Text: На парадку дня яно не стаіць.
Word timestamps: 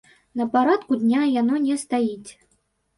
На 0.39 0.47
парадку 0.55 0.97
дня 1.03 1.21
яно 1.41 1.63
не 1.69 1.79
стаіць. 1.85 2.31